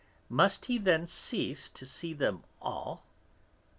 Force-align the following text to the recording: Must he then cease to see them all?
Must 0.29 0.65
he 0.65 0.79
then 0.79 1.05
cease 1.05 1.69
to 1.69 1.85
see 1.85 2.11
them 2.15 2.43
all? 2.59 3.03